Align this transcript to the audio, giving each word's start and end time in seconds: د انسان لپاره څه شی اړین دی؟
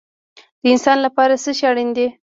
د 0.61 0.63
انسان 0.73 0.97
لپاره 1.05 1.35
څه 1.43 1.51
شی 1.57 1.65
اړین 1.71 1.89
دی؟ 1.97 2.07